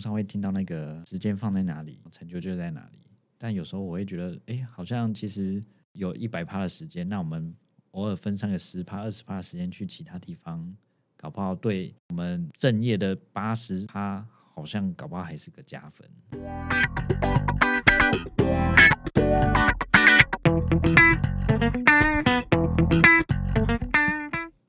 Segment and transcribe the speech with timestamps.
[0.00, 2.98] 络上会听到那个时间放在哪里，成就就在哪里。
[3.36, 7.54] 但有时候我会觉得，哎，好像其实有一百趴的时间，那我们
[7.90, 10.74] 偶尔分上个十趴、二十趴的时间去其他地方，
[11.18, 16.08] 搞不好对我们正业的八十趴，好像搞不好还是个加分。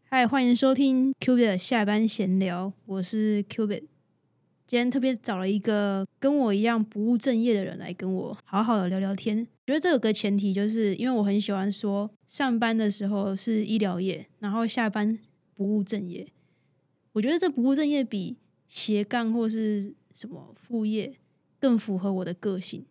[0.10, 3.88] 嗨，欢迎收听 Q b i t 的下班闲聊，我是 Q b i t
[4.72, 9.46] 今天特别找了一个跟我一样不务正业的人来跟我好好的聊聊天。
[9.66, 15.20] 觉得这有个前提，就是因为我很喜欢说，上班的时候是医疗业，然后下班
[15.54, 16.26] 不务正业。
[17.12, 21.16] 我觉得这不务正业比斜杠或是什么副业
[21.60, 22.86] 更符合我的个性，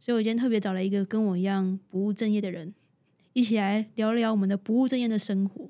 [0.00, 2.72] 所以我今天特别找了一个跟我一样不务正业的人，
[3.34, 5.68] 一起来聊聊我们的不务正业的生活。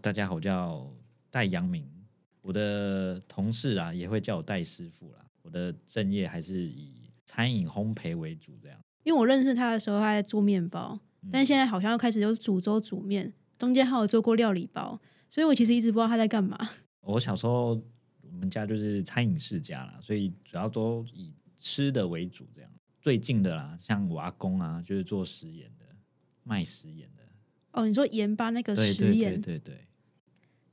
[0.00, 0.90] 大家好，我叫
[1.30, 1.91] 戴阳明。
[2.42, 5.24] 我的同事啊，也会叫我戴师傅啦。
[5.42, 8.78] 我的正业还是以餐饮烘焙为主，这样。
[9.04, 11.00] 因为我认识他的时候，他在做面包，
[11.32, 16.58] 但现在好像又开始有煮粥煮面，中间还有做过料理包，所以我其实一直不知道他在干嘛。
[17.02, 17.80] 我小时候，
[18.20, 22.70] 我们家就是餐饮世家啦，所以主要都以吃的为主，这样。
[23.00, 25.86] 最近的啦，像我阿公啊，就是做食盐的，
[26.44, 27.22] 卖食盐的。
[27.72, 29.86] 哦，你说盐巴那个食盐，对对对。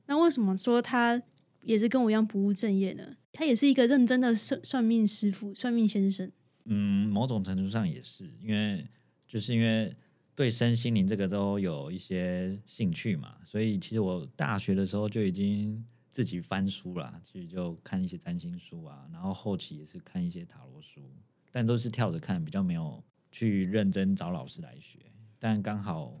[0.06, 1.20] 那为什么说他？
[1.62, 6.30] 也是跟我一样不务正业的，他也是一个认真的算算命师傅、算命先生。
[6.64, 8.86] 嗯，某种程度上也是，因为
[9.26, 9.94] 就是因为
[10.34, 21.02] 对身心灵这个都有一些兴趣嘛，所以其实我大学的时候就已经自己翻书了，其实就看一些占星书啊，然后后期也是看一些塔罗书，
[21.50, 24.98] 但都是跳着看，比较没有去认真找老师来学。
[25.38, 26.20] 但刚好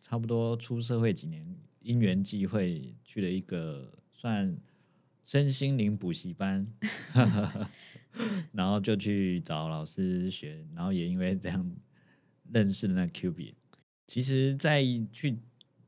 [0.00, 1.46] 差不多出社会几年，
[1.80, 4.56] 因缘际会去了一个算。
[5.24, 6.66] 身心灵补习班，
[8.52, 11.70] 然后就去找老师学，然后也因为这样
[12.52, 13.54] 认识了那 Q B。
[14.06, 15.38] 其实，在去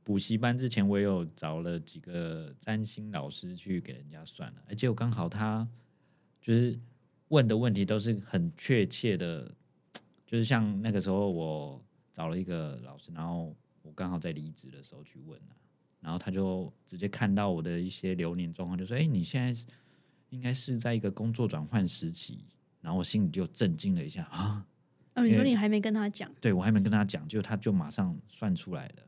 [0.04, 5.68] 补习班之前，我有找了几个占星老师去给人家算了，而且我刚好他
[6.40, 6.78] 就是
[7.28, 9.52] 问的问题都是很确切的，
[10.24, 15.56] 就是像那个时候我找了一个老师，然后我刚好在离职的时候去问了。
[16.02, 19.66] 然后他就直接看到我的一些流年状况，就说：“哎，你现在
[20.30, 22.44] 应该是在一个工作转换时期。”
[22.82, 24.66] 然后我心里就震惊了一下啊！
[25.14, 26.28] 哦，你说你还没跟他讲？
[26.40, 29.06] 对，我还没跟他讲，就他就马上算出来了，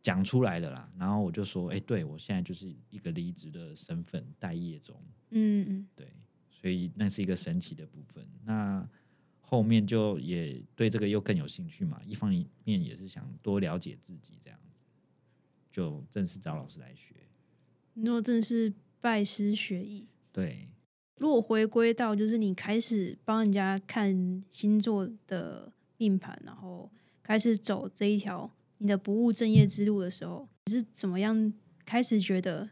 [0.00, 0.88] 讲出来了啦。
[0.96, 4.94] 然后我就说：“哎，对我现在就是一个离职的身份，待业中。”
[5.30, 6.12] 嗯嗯，对，
[6.48, 8.24] 所以那是一个神奇的部分。
[8.44, 8.88] 那
[9.40, 12.30] 后面就也对这个又更有兴趣嘛，一方
[12.62, 14.58] 面也是想多了解自己这样。
[15.70, 17.14] 就正式找老师来学，
[17.94, 20.66] 如果正式拜师学艺，对。
[21.16, 26.90] 如果回归到就是你开始帮人家看星座的命盘，然后
[27.22, 31.52] 开始走这一条你的不务正业之路的时候，你是怎么样
[31.84, 32.70] 开始觉得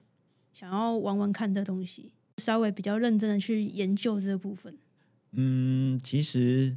[0.53, 4.79] 想要玩玩看这东西，稍微比较认真的去研究这部分？
[5.33, 6.75] 嗯，其实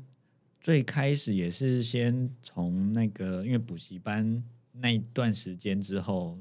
[0.59, 4.43] 最开始也是先从那个因为补习班。
[4.73, 6.39] 那一段时间之后，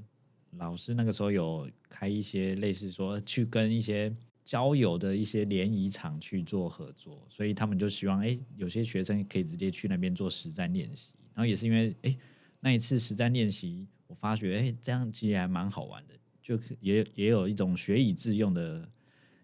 [0.52, 4.14] 老师那个时候有开一些类似说去跟一些
[4.44, 11.12] 交友的一些联谊场去做合作，所以他们就希望哎，有些学生可以直接去那边做实战练习。
[11.34, 12.16] 然后也是因为哎
[12.60, 18.88] 那一次实战练习，我发觉哎这样其实还蛮好玩的，就也也有一种学以致用的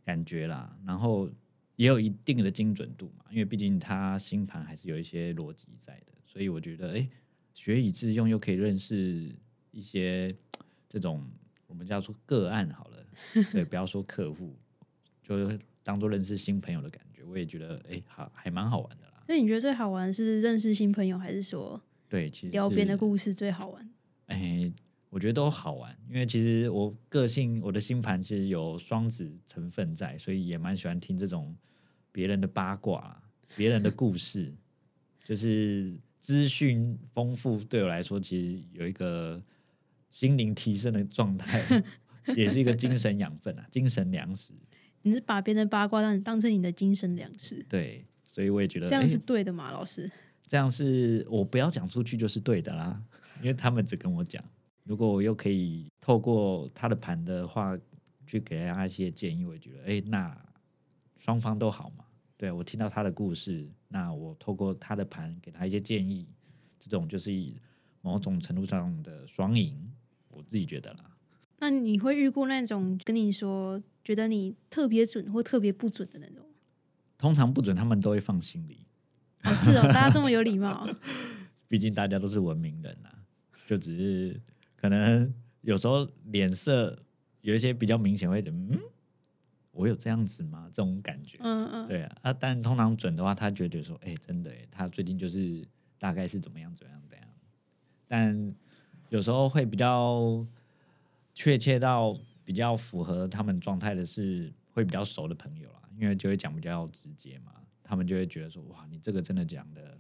[0.05, 0.77] 感觉啦。
[0.85, 1.31] 然后
[1.77, 7.09] 也有一定的精准度嘛，因为毕竟他星盘还是有一些逻辑在的，所以我觉得哎。
[7.57, 9.35] 学以致用，又可以认识
[9.71, 10.33] 一些
[10.91, 11.27] 这种
[11.67, 13.07] 我们叫做个案好了，
[13.51, 14.55] 对，不要说客户，
[15.23, 17.25] 就当做认识新朋友的感觉。
[17.25, 19.25] 我也觉得，哎，好，还蛮好玩的啦。
[19.27, 21.81] 那你觉得最好玩是认识新朋友，还是说
[22.11, 23.91] 对，其实聊别人的故事最好玩？
[24.27, 24.71] 哎，
[25.09, 31.57] 我觉得都好玩，因为其实我个性，我的星盘其实有双子成分在，所以也蛮喜欢听这种
[32.13, 33.19] 别人的八卦、
[33.57, 34.55] 别人的故事，
[35.25, 35.99] 就是。
[36.27, 39.41] 资讯丰富对我来说，其实有一个
[40.11, 41.63] 心灵提升的状态，
[42.35, 44.53] 也是一个精神养分啊，精神粮食。
[45.03, 47.65] 你是把别人的八卦当当成你的精神粮食？
[47.69, 50.11] 对，所以我也觉得这样是对的嘛，老师。
[50.45, 53.01] 这样是我不要讲出去就是对的啦，
[53.41, 54.43] 因为他们只跟我讲。
[54.83, 57.79] 如果我又可以透过他的盘的话，
[58.27, 60.37] 去给他一些建议，我觉得哎，那
[61.19, 62.05] 双方都好嘛。
[62.37, 63.71] 对我听到他的故事。
[63.97, 66.29] 那我透过他的盘给他一些建议，
[66.79, 67.31] 这种就是
[68.03, 69.91] 某种程度上的双赢，
[70.29, 71.17] 我自己觉得啦。
[71.61, 76.45] 那你会遇过那种跟你说觉得你特别准或特别不准的那种？
[77.17, 78.87] 通常不准他们都会放心里，
[79.45, 80.87] 哦，是哦，大家这么有礼貌，
[81.67, 83.25] 毕竟大家都是文明人啊，
[83.67, 84.39] 就只是
[84.77, 85.33] 可能
[85.63, 87.03] 有时候脸色
[87.41, 88.79] 有一些比较明显会嗯，
[89.77, 90.69] 我有这样子吗？
[90.73, 95.67] 这种感觉，嗯嗯，对啊，啊，但通常准的话，他觉得说，哎、真的，他最近就是
[95.99, 97.29] 大概是怎么样怎么样怎样，
[98.09, 98.55] 但
[99.11, 100.45] 有时候会比较
[101.35, 107.53] 确切到比较符合他们状态的是会比较熟的朋友啦，因为就会讲比较直接嘛，
[107.85, 109.99] 他们就会觉得说，哇，你这个真的讲的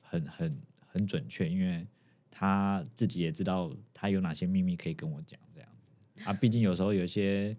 [0.00, 1.86] 很很很准确，因为
[2.30, 6.24] 他自己也知道他有哪些秘密可以跟我讲，这样子。
[6.24, 7.56] 啊，毕竟有时候有一些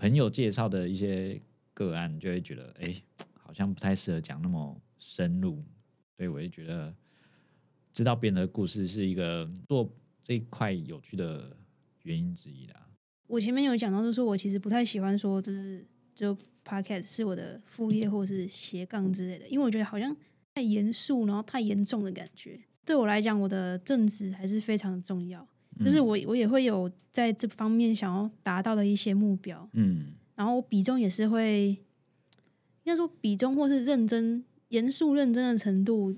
[0.00, 1.38] 朋友介绍的一些
[1.74, 2.94] 个案，就会觉得，哎、
[3.34, 5.62] 好像不太适合讲那么深入，
[6.16, 6.94] 所以我就觉得
[7.92, 11.54] 知道别人的故事是一个做这一块有趣的
[12.04, 12.88] 原因之一啦。
[13.26, 20.16] 我前面有讲到，就是我其实不太喜欢说，就是就 podcast 是我的副业或是斜杠之类的，因为我觉得好像
[20.54, 22.58] 太严肃，然后太严重的感觉。
[22.86, 25.46] 对我来讲，我的正职还是非常的重要，
[25.84, 31.68] 就是我我也会有在这方面想要达到的一些目标，嗯然后比重也是会，
[32.84, 36.14] 应该说比重或是认真、严肃、认真的程度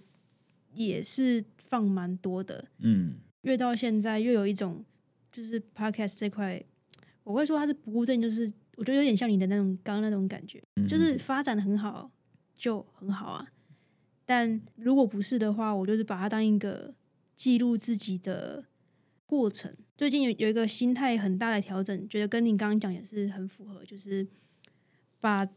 [0.74, 2.66] 也是放蛮多的。
[2.78, 4.84] 嗯越到现在，越有一种
[5.32, 6.62] 就是 podcast 这块，
[7.24, 12.10] 我会说它是不务正业，就是我觉得有点像你的那种刚刚那种感觉，嗯，就是发展的很好
[12.56, 13.48] 就很好啊。
[14.24, 16.94] 但如果不是的话，我就是把它当一个
[17.34, 18.64] 记录自己的
[19.32, 19.74] 过程。
[19.96, 24.26] 最近有有一个心态很大的调整，觉得跟你刚刚讲也是很符合，就是
[25.22, 25.48] 把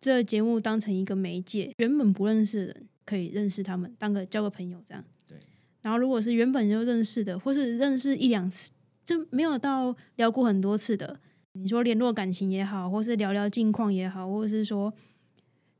[0.00, 5.04] 这节目当成一个媒介，原本不认识的人可以认识他们，当个交个朋友这样。
[5.28, 5.38] 对。
[5.82, 8.72] 然后如果是原本就认识的，或是认识一两次，
[9.04, 11.20] 就没有到聊过很多次的，
[11.52, 14.92] 你说联络感情也好，或是聊聊近况也好，或者是说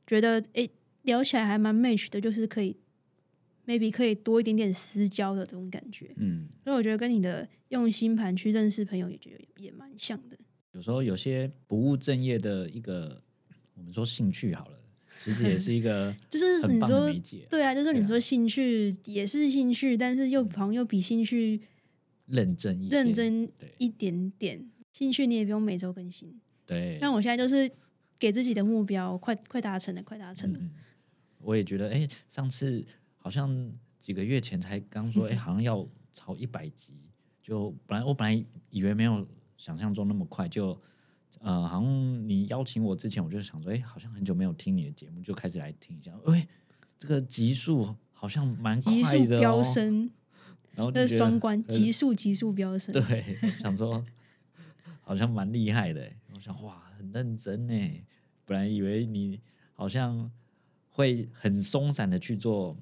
[0.07, 0.71] 觉得诶
[1.01, 2.77] 聊起来还蛮 match 的，就是可以
[3.65, 6.13] maybe 可以多一点点私交的这种感觉。
[6.17, 10.37] 嗯，所以我觉得跟你的用星盘去认识朋友也觉得也蛮像的。
[10.73, 13.21] 有时候有些不务正业的一个，
[13.75, 14.77] 我们说兴趣好了，
[15.23, 17.09] 其实也是一个 就是你说，
[17.49, 21.61] 对啊，就是你说兴趣也是兴趣，但是又好像又比兴趣
[22.27, 24.69] 认真一些认真对一点点。
[24.91, 26.33] 兴趣你也不用每周更新，
[26.65, 27.69] 对，但我现在就是
[28.17, 30.59] 给自己的目标，快快达成了，快达成了。
[30.61, 30.71] 嗯，
[31.39, 32.85] 我也觉得，哎、上次
[33.25, 35.83] 好像几个月前才刚说， 哎、好像要
[36.13, 36.93] 超一百集，
[37.41, 39.27] 就本来我本来以为没有
[39.57, 40.79] 想象中那么快，就
[41.39, 46.47] 呃，好像你邀请我之前，我就想说，哎、好像很久没有听你的节目，就开始来听一下，哎、
[46.99, 50.11] 这个集数好像蛮快急的、哦，飙，升，
[50.75, 52.93] 然后就觉得这是双关，呃急速急速飙升。
[53.07, 54.05] 对，想说
[55.01, 58.03] 好像蛮厉害的欸，我想哇，很认真呢。
[58.45, 59.41] 本来以为你
[59.73, 60.31] 好像
[60.91, 62.77] 会很松散的去做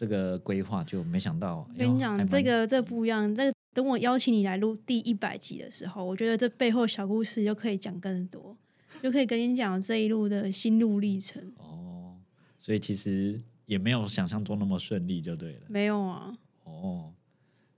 [0.00, 1.58] 这个规划，就没想到。
[1.58, 3.34] 我跟你讲，这个个这不一样。
[3.34, 8.56] 这等我邀请你来录第一百集的时候，我觉得这背后小故事就可以讲更多，
[9.02, 11.52] 就可以跟你讲这一路的心路历程。
[11.58, 12.16] 哦，
[12.58, 15.66] 所以其实也没有想象中那么顺利，就对了。
[15.68, 17.12] 没有啊，哦，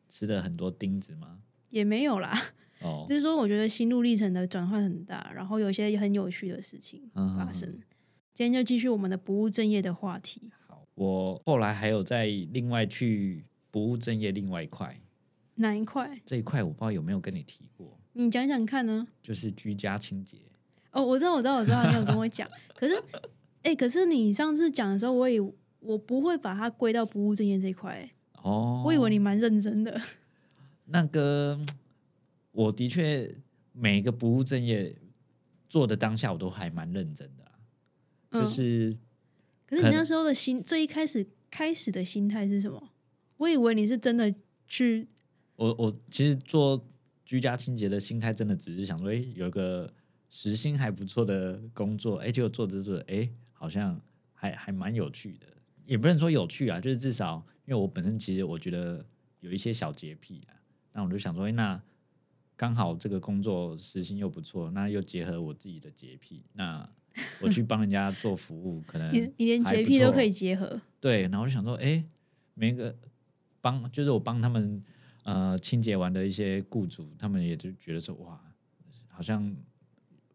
[0.08, 1.40] 吃了很多钉子吗？
[1.70, 2.40] 也没有啦。
[2.82, 7.80] 哦就，是说，我觉得心路历程的转换很大，然后有一些很有趣的事情嗯发生。
[8.32, 10.52] 今天就继续我们的不务正业的话题。
[10.94, 15.00] 好，我后来还有在另外去不务正业另外一块，
[15.56, 16.20] 哪一块？
[16.24, 19.06] 这一块我不知道有没有跟你提过，你讲讲看呢？
[19.22, 20.38] 就是居家清洁。
[20.92, 22.46] 哦，我知道，我知道，我知道，你有跟我讲。
[22.74, 23.02] 可是，
[23.62, 25.40] 哎、可是你上次讲的时候，我以
[25.80, 28.10] 我不会把它归到不务正业这一块、欸
[28.42, 29.98] 哦，我以为你蛮认真的。
[30.84, 31.58] 那个，
[32.50, 33.34] 我的确
[33.72, 34.94] 每个不务正业
[35.68, 37.52] 做的当下，我都还蛮认真的、啊，
[38.32, 38.94] 嗯就是
[39.72, 42.90] 可是你那时候的心，最一开始开始的心态是什么？
[43.38, 44.32] 我以为你是真的
[44.68, 45.08] 去，
[45.56, 46.86] 我我其实做
[47.24, 49.90] 居家清洁的心态，真的只是想说，哎、有一个
[50.28, 53.98] 时薪还不错的工作，哎、结果做着做着，哎、好像
[54.34, 55.46] 还还蛮有趣的，
[55.86, 59.02] 也不能说有趣啊，就是至少因为我本身其实我觉得
[59.40, 60.52] 有一些小洁癖啊，
[60.92, 61.82] 那我就想说，哎、那
[62.56, 66.86] 刚好这个工作时薪又不错，那又结合我自己的洁癖，那
[67.40, 72.02] 我去帮人家做服务，可能你你连洁癖都可以结合，对，然后我就想说，哎、
[72.54, 72.94] 每个
[73.60, 74.82] 帮就是我帮他们
[75.24, 78.40] 呃清洁完的一些雇主，他们也就觉得说，哇，
[79.08, 79.54] 好像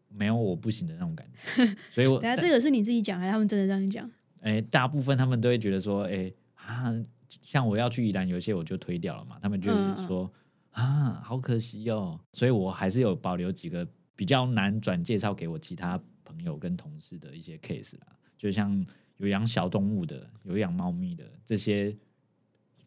[0.08, 4.10] 没有我不行的那种感觉， 所以我等下这个是你自己讲，还是他们真的让你讲？
[4.42, 6.94] 哎、大部分他们都会觉得说，哎、啊，
[7.42, 10.30] 像我要去宜兰，有一些我就推掉了嘛，他们就是说、
[10.70, 18.06] 啊，好可惜哦，所以我还是有保留几个比较难转介绍给我其他朋友跟同事的一些 case 啦，
[18.36, 18.84] 就像
[19.16, 21.96] 有养小动物的，有养猫咪的这些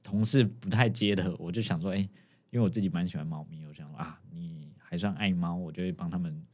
[0.04, 6.46] 同事不太接的，我就想说，哎、因为我自己蛮喜欢猫咪，我想说啊，你还算爱猫，我就会帮他们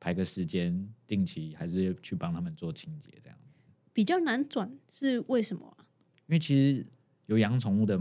[0.00, 3.38] 排个时间，定期还是去帮他们做清洁这样。
[3.92, 5.84] 比较难转是为什么啊？
[6.26, 6.86] 因为其实
[7.26, 8.00] 有养宠物的，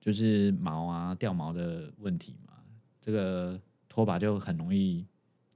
[0.00, 2.54] 就是毛啊掉毛的问题嘛，
[3.00, 5.06] 这个拖把就很容易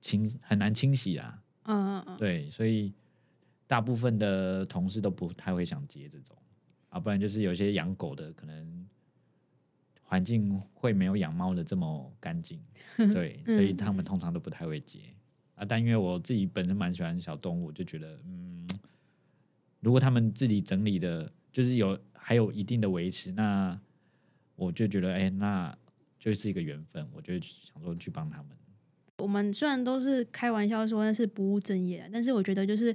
[0.00, 1.42] 清很难清洗啦。
[1.66, 2.92] 嗯嗯嗯，对，所以
[3.66, 6.36] 大部分的同事都不太会想接这种
[6.88, 8.88] 啊，不然就是有些养狗的可能
[10.02, 12.60] 环境会没有养猫的这么干净，
[12.96, 15.00] 对，所以他们通常都不太会接
[15.56, 15.64] 啊。
[15.64, 18.68] 但因为我自己本身蛮喜欢小动物，就觉得嗯，
[19.80, 23.78] 如果他们自己整理的，就是有还有一定的维持，那
[24.54, 25.76] 我就觉得哎、那
[26.18, 28.56] 就是一个缘分，我就想说去帮他们。
[29.18, 32.94] 我们虽然都是开玩笑说那是不务正业啊，但是我觉得就是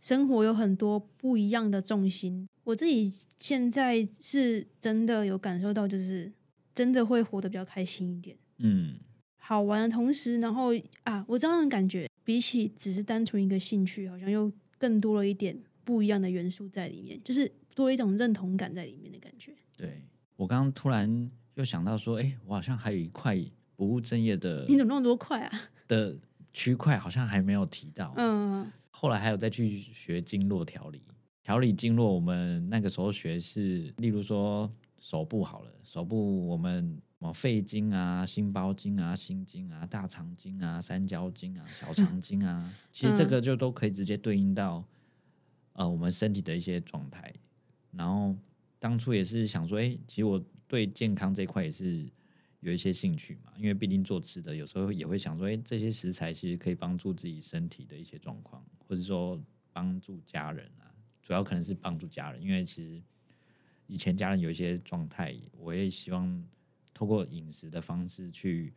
[0.00, 2.48] 生活有很多不一样的重心。
[2.64, 6.32] 我自己现在是真的有感受到，就是
[6.74, 8.98] 真的会活得比较开心一点，嗯，
[9.36, 10.70] 好玩的同时，然后
[11.04, 19.54] 啊，我这样的感觉比起只是单纯一个兴趣，好像又更多了一点不一样的元素在里面，就是多一种认同感在里面的感觉。
[19.76, 20.02] 对
[20.36, 23.34] 我刚刚突然又想到说，哎、我好像还有一块
[23.78, 25.60] 不务正业的你怎么那么多块啊？
[25.86, 26.16] 的
[26.52, 28.12] 区块，好像还没有提到。
[28.16, 31.00] 嗯后来还有再去学经络调理，
[31.44, 34.68] 调理经络，我们那个时候学是，例如说
[34.98, 44.82] 手部好了，手部我们什么肺经啊、心包经啊、心经啊、大肠经啊、三焦经啊、小肠经啊， 其实这个就都可以直接对应到
[45.74, 47.32] 呃我们身体的一些状态。
[47.92, 48.34] 然后
[48.80, 52.04] 当初也是想说，哎、其实我对健康这块也是
[52.60, 59.40] 有一些兴趣嘛，因为毕竟做吃的，有时候也会想说，哎、这些食材其实可以帮助自己身体的一些状况，或者说
[59.72, 60.90] 帮助家人啊，
[61.22, 63.00] 主要可能是帮助家人，因为其实
[63.86, 66.44] 以前家人有一些状态，我也希望
[66.92, 68.74] 透过饮食的方式去，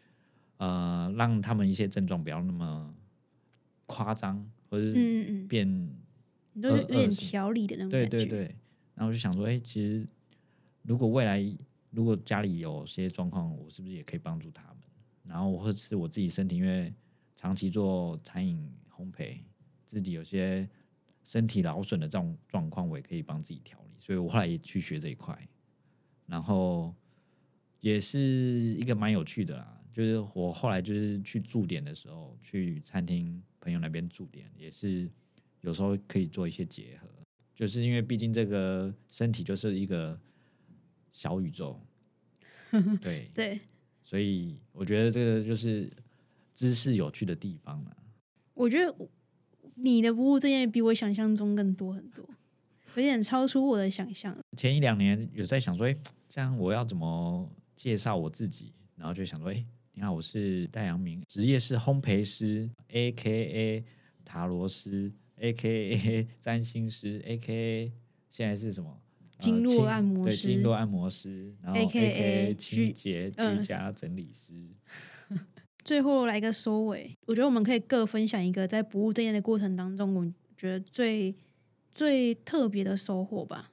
[0.57, 2.93] 呃，让他们一些症状不要那么
[3.87, 5.89] 夸张，或者是嗯嗯嗯，变
[6.53, 8.07] 你都有有点调理的那种感觉。
[8.07, 8.55] 对对对，
[8.93, 10.05] 然后我就想说，哎、其实
[10.83, 11.43] 如果未来
[11.91, 14.77] 如果家里有些状况，我是不是也可以帮助他们？
[15.23, 16.93] 然后或者是我自己身体，因为
[17.35, 19.37] 长期做餐饮烘焙，
[19.85, 20.67] 自己有些
[21.23, 25.47] 身体劳损的这种状况，我也可以帮自己调理，所以我后来也去学这一块，
[26.25, 26.93] 然后
[27.79, 29.77] 也是一个蛮有趣的啦。
[29.93, 35.09] 就是我后来就是去驻点的时候，去餐厅朋友那边驻点，也是
[35.59, 37.07] 有时候可以做一些结合。
[37.53, 40.19] 就是因为毕竟这个身体就是一个
[41.11, 41.79] 小宇宙，
[43.01, 43.59] 对，对，
[44.01, 45.91] 所以我觉得这个就是
[46.53, 47.97] 知识有趣的地方了。
[48.53, 48.95] 我觉得
[49.75, 52.23] 你的不务正业比我想象中更多很多，
[52.95, 54.37] 有点超出我的想象。
[54.57, 55.95] 前一两年有在想说，哎、
[56.27, 58.73] 这样我要怎么介绍我自己？
[58.95, 63.85] 然后就想说，哎、你好，我是戴阳明，职业是烘焙师，A K A
[64.23, 67.91] 塔罗师，A K A 占星师，A K A
[68.29, 69.01] 现在是什么？
[69.41, 74.53] 呃经络按摩对，师经络按摩师，然后 A AKA K A 居清洁嗯居家整理师。
[75.83, 81.35] 最后来个收尾，我觉得我们可以各分享一个在不务正业的过程当中，我们觉得最
[81.93, 83.71] 最特别的收获吧。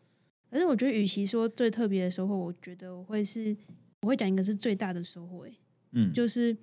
[0.50, 3.54] 可是我觉得，与其说最特别的收获，我觉得我会是
[4.00, 5.52] 我会讲一个是最大的收获、欸，
[5.92, 6.56] 嗯，就是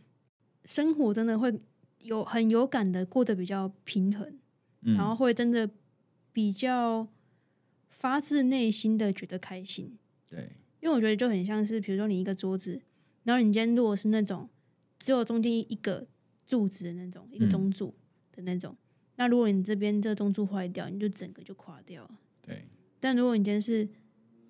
[0.64, 1.54] 生活真的会
[2.02, 4.28] 有很有感的过得比较平衡，
[4.82, 5.70] 嗯然后会真的
[6.34, 7.08] 比较
[8.06, 9.98] 发自内心的觉得开心。
[10.30, 12.80] 对，因为我觉得就很像是，比如说你一个桌子，
[13.24, 14.48] 然后你今天如果是那种
[15.00, 16.06] 只有中间一个
[16.46, 17.96] 柱子的那种，一个嗯中柱
[18.32, 18.78] 的那种，
[19.16, 22.20] 那如果你这边这个中柱坏掉，你就整个就垮掉了。
[22.44, 22.68] 对，
[23.00, 23.90] 但如果你今天是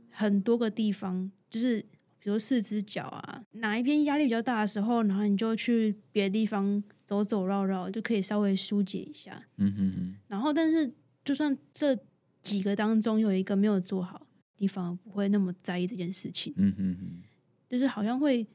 [0.10, 1.80] 很多个地方，就是
[2.20, 9.48] 比如四只脚啊，哪一边压力比较大的时候，然后你就去别的地方走走绕绕，就可以稍微疏解一下。
[9.56, 10.92] 嗯哼哼，然后，但是
[11.24, 11.98] 就算这
[12.46, 14.28] 几个当中有一个没有做好，
[14.60, 16.54] 你反而不会那么在意这件事情。
[16.58, 17.24] 嗯哼哼，
[17.68, 18.46] 就是好像会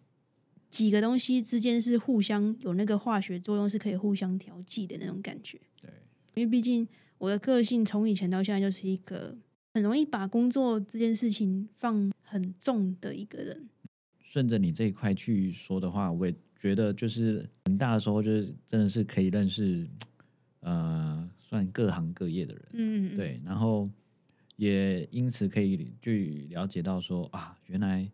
[0.70, 5.60] 几个东西之间是互相有那个化学作用，是可以互相调剂的那种感觉。
[5.82, 5.90] 对，
[6.34, 6.86] 因为毕竟
[7.18, 9.36] 我的个性从以前到现在就是一个
[9.74, 13.68] 很容易把工作这件事情放很重的一个人。
[14.20, 20.09] 顺着你这一块去说的话，我也觉得就是很大的时候，就是真的是可以认识，呃，
[21.50, 23.90] 算各行各业的人，嗯，嗯，对，然后
[24.54, 28.08] 也因此可以去了解到说啊，原来，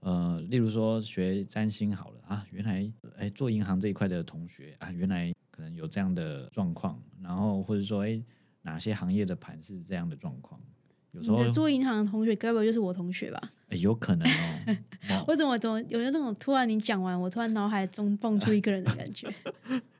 [0.00, 8.22] 呃，例如说学占星好了啊，原来哎做银行这一块的同学啊，原来可能有这样的状况，然后或者说，哎，
[8.60, 10.60] 哪些行业的盘是这样的状况？
[11.12, 13.40] 有时候做银行的同学，该不会就是我同学吧？
[13.70, 14.76] 诶有可能哦。
[15.08, 19.32] 哦 我怎么怎么有那种突然你讲完，我突然脑海中蹦出一个人的感觉？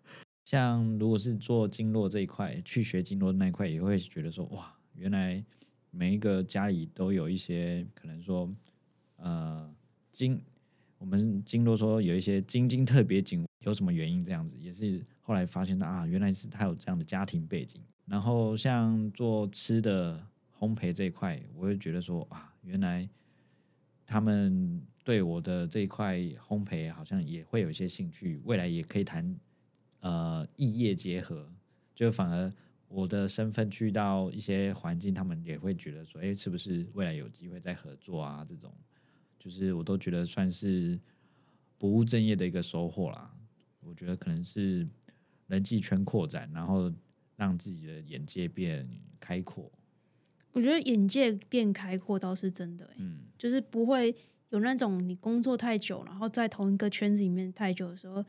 [0.46, 5.44] 像如果是做经络这一块，去学经络那一块，也会觉得说，哇，原来
[5.90, 8.48] 每一个家里都有一些可能说，
[9.16, 9.68] 呃，
[10.12, 10.40] 经
[10.98, 17.82] 我们经络说有一些经经特别紧，有什么原因这样子，也是后来发现的啊，原来是他有这样的家庭背景。
[18.04, 20.24] 然后像做吃的
[20.56, 23.08] 烘焙这一块，我会觉得说啊，原来
[24.06, 29.36] 他们对我的这一块烘焙好像也会有一些兴趣，未来也可以谈
[30.06, 31.50] 呃异业结合，
[31.94, 32.52] 就反而
[32.86, 38.44] 我的身份去到一些环境，他们也会觉得说，哎，是不是未来有机会再合作啊？
[38.48, 38.72] 这种
[39.38, 40.98] 就是我都觉得算是
[41.78, 43.34] 不务正业的一个收获啦。
[43.80, 44.86] 我觉得可能是
[45.48, 46.92] 人际圈扩展，然后
[47.36, 49.70] 让自己的眼界变开阔。
[50.52, 54.14] 我觉得眼界变开阔倒是真的、欸，嗯，就是不会
[54.50, 58.24] 有那种你工作太久，然后在同一个圈子里面太久的时候，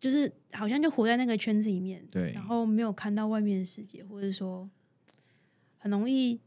[0.00, 4.68] 就是好像就活在那个圈子里面，对然后没有看到外面的世界，或者说
[5.78, 6.40] 很容易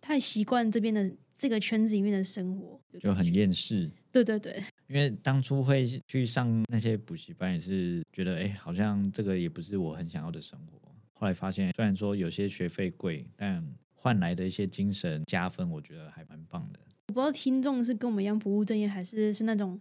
[0.00, 3.90] 太习惯这边的这个圈子里面的生活，就很厌世。
[4.10, 10.80] 对对对，因为当初会去上那些补习班，也是觉得哎、诶好像这个也不是我很想要的生活。
[11.12, 16.78] 后来发现，虽然说有些学费贵，但换来的一些精神加分，我觉得还蛮棒的。
[17.08, 19.80] 我不知道听众是跟我们一样不务正业，还是是那种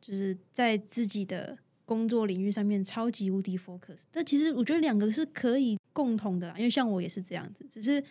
[0.00, 1.58] 就是在自己的
[1.92, 4.04] 工作领域上面超级无敌 focus。
[4.10, 8.02] 但其实我觉得两个是可以共同的啦，因为像我也是这样子，只是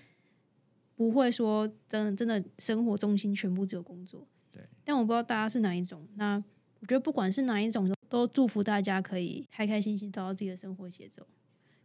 [0.96, 4.28] 不会说真的真的生活重心全部只有工作。
[4.52, 6.08] 对，但我不知道大家是哪一种。
[6.16, 6.36] 那
[6.80, 11.26] 我觉得不管是哪一种，都都祝福大家可以开开心心找到自己的生活节奏。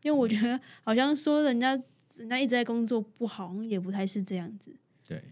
[0.03, 1.81] 因为我觉得好像说人家
[2.17, 4.77] 人家一直在工作不好，也不太是这样子。
[5.09, 5.23] 对，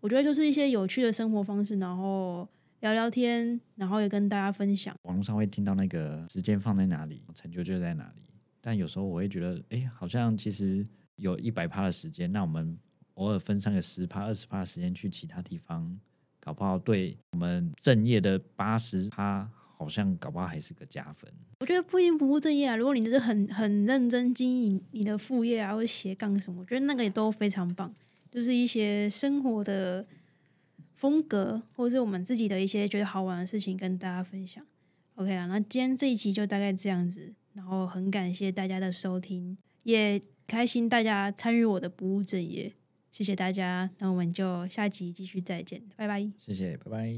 [0.00, 2.48] 我觉得就是一些有趣的生活方式，然后
[2.80, 4.94] 聊聊天，然后也跟大家分享。
[5.02, 8.22] 网络上会听到那个时间放在哪里，成就就在哪里。
[8.60, 10.86] 但有时候我会觉得，哎、好像其实
[11.16, 12.78] 有一百趴的时间，那我们
[13.14, 15.98] 偶尔分散个十趴、二十趴的时间去其他地方，
[16.40, 21.30] 搞不好对我们正业的八十趴，好像搞不好还是个加分。
[21.60, 27.94] 我觉得不一定不务正业啊，如果你就是很很认真经营你的副业啊，或者斜杠什么，我觉得那个也都非常棒。
[28.30, 30.06] 就是一些生活的
[30.96, 34.64] 风格，或者是我们自己的一些觉得好玩的事情跟大家分享。
[35.16, 42.72] OK 啦，那今天这一集就大概这样子，然后很感谢大家的收听，也开心大家参与我的不务正业，
[43.12, 46.26] 谢谢大家，那我们就下集继续再见，拜拜。
[46.38, 47.14] 谢谢，拜拜。